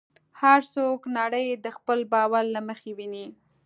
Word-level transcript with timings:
هر 0.41 0.59
څوک 0.73 0.99
نړۍ 1.17 1.47
د 1.63 1.65
خپل 1.77 1.99
باور 2.13 2.43
له 2.55 2.61
مخې 2.67 2.91
ویني. 2.97 3.25